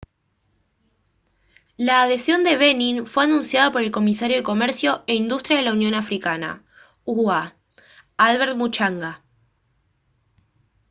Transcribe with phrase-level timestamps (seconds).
[1.77, 5.73] la adhesión de benin fue anunciada por el comisario de comercio e industria de la
[5.73, 6.63] unión africana
[7.05, 7.55] ua
[8.17, 9.21] albert muchanga